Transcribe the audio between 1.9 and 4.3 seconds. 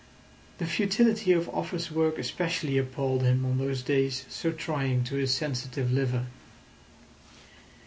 work especially appalled him on those days